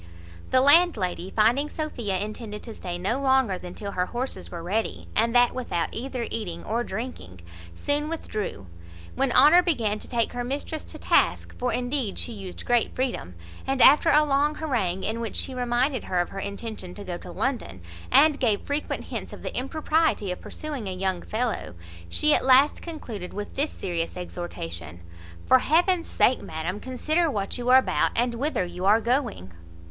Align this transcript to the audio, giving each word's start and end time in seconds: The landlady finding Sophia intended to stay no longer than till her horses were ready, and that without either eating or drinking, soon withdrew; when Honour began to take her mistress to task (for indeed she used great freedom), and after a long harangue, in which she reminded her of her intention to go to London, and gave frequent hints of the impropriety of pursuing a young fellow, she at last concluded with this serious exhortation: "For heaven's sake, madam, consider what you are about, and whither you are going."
The 0.49 0.61
landlady 0.61 1.29
finding 1.29 1.69
Sophia 1.69 2.17
intended 2.17 2.63
to 2.63 2.73
stay 2.73 2.97
no 2.97 3.19
longer 3.19 3.59
than 3.59 3.75
till 3.75 3.91
her 3.91 4.07
horses 4.07 4.49
were 4.49 4.63
ready, 4.63 5.07
and 5.15 5.35
that 5.35 5.53
without 5.53 5.89
either 5.93 6.25
eating 6.31 6.63
or 6.63 6.83
drinking, 6.83 7.41
soon 7.75 8.09
withdrew; 8.09 8.65
when 9.13 9.31
Honour 9.31 9.61
began 9.61 9.99
to 9.99 10.07
take 10.09 10.33
her 10.33 10.43
mistress 10.43 10.83
to 10.85 10.97
task 10.97 11.55
(for 11.59 11.71
indeed 11.71 12.17
she 12.17 12.31
used 12.33 12.65
great 12.65 12.95
freedom), 12.95 13.35
and 13.67 13.79
after 13.79 14.09
a 14.09 14.23
long 14.25 14.55
harangue, 14.55 15.03
in 15.03 15.19
which 15.19 15.35
she 15.35 15.53
reminded 15.53 16.05
her 16.05 16.19
of 16.19 16.29
her 16.29 16.39
intention 16.39 16.95
to 16.95 17.03
go 17.03 17.19
to 17.19 17.31
London, 17.31 17.79
and 18.11 18.39
gave 18.39 18.61
frequent 18.61 19.03
hints 19.03 19.31
of 19.33 19.43
the 19.43 19.55
impropriety 19.55 20.31
of 20.31 20.41
pursuing 20.41 20.87
a 20.87 20.95
young 20.95 21.21
fellow, 21.21 21.75
she 22.09 22.33
at 22.33 22.43
last 22.43 22.81
concluded 22.81 23.33
with 23.35 23.53
this 23.53 23.69
serious 23.69 24.17
exhortation: 24.17 25.01
"For 25.45 25.59
heaven's 25.59 26.07
sake, 26.07 26.41
madam, 26.41 26.79
consider 26.79 27.29
what 27.29 27.59
you 27.59 27.69
are 27.69 27.77
about, 27.77 28.09
and 28.15 28.33
whither 28.33 28.65
you 28.65 28.85
are 28.85 28.99
going." 28.99 29.53